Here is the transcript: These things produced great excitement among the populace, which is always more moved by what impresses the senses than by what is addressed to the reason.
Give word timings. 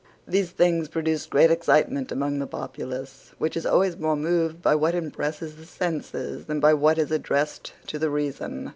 These 0.27 0.49
things 0.49 0.87
produced 0.87 1.29
great 1.29 1.51
excitement 1.51 2.11
among 2.11 2.39
the 2.39 2.47
populace, 2.47 3.33
which 3.37 3.55
is 3.55 3.67
always 3.67 3.99
more 3.99 4.15
moved 4.15 4.59
by 4.59 4.73
what 4.73 4.95
impresses 4.95 5.57
the 5.57 5.65
senses 5.67 6.45
than 6.47 6.59
by 6.59 6.73
what 6.73 6.97
is 6.97 7.11
addressed 7.11 7.73
to 7.85 7.99
the 7.99 8.09
reason. 8.09 8.67